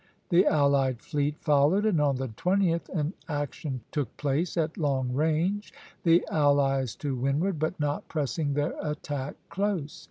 [0.29, 5.71] The allied fleet followed, and on the 20th an action took place at long range,
[6.01, 9.99] the allies to windward, but not pressing their attack close.